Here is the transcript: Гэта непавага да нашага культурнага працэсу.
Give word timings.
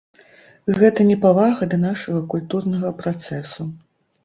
Гэта 0.79 1.05
непавага 1.09 1.69
да 1.75 1.79
нашага 1.85 2.23
культурнага 2.33 2.95
працэсу. 3.05 3.71